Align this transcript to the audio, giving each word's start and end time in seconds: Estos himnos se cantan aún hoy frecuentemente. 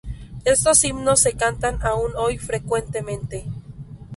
Estos 0.45 0.83
himnos 0.83 1.19
se 1.19 1.33
cantan 1.33 1.77
aún 1.83 2.13
hoy 2.15 2.39
frecuentemente. 2.39 3.45